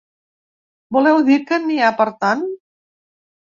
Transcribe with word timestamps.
Voleu 0.97 1.19
dir 1.29 1.37
que 1.51 1.61
n’hi 1.67 1.79
ha 1.81 1.93
per 2.01 2.09
a 2.15 2.17
tant? 2.27 2.45